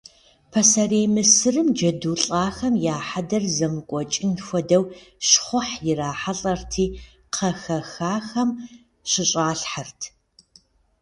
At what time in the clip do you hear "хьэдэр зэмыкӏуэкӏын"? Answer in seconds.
3.07-4.31